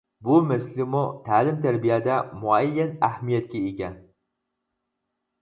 بۇ 0.27 0.35
مەسىلىمۇ 0.51 1.01
تەلىم-تەربىيەدە 1.27 2.15
مۇئەييەن 2.39 2.97
ئەھمىيەتكە 3.09 3.63
ئىگە. 3.71 3.93